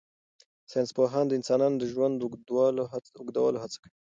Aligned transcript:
ساینس 0.71 0.89
پوهان 0.97 1.25
د 1.27 1.31
انسانانو 1.39 1.79
د 1.79 1.83
ژوند 1.91 2.15
اوږدولو 2.25 2.83
هڅه 3.63 3.71
کوي. 3.83 3.89